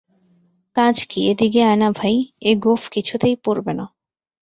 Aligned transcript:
কাজ 0.75 0.95
কী, 1.05 1.19
এ 1.27 1.33
দিকে 1.35 1.59
আয় 1.63 1.75
না 1.75 1.89
ভাই, 1.91 2.15
এ 2.41 2.51
গোঁফ 2.55 2.81
কিছুতেই 2.89 3.35
পড়বে 3.43 3.73
না। 3.73 3.85